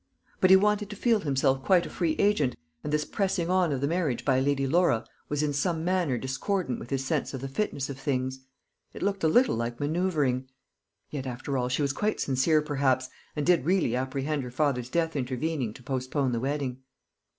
[0.39, 3.81] But he wanted to feel himself quite a free agent, and this pressing on of
[3.81, 7.47] the marriage by Lady Laura was in some manner discordant with his sense of the
[7.47, 8.39] fitness of things.
[8.95, 10.47] It looked a little like manoeuvring;
[11.11, 15.15] yet after all she was quite sincere, perhaps, and did really apprehend her father's death
[15.15, 16.79] intervening to postpone the wedding.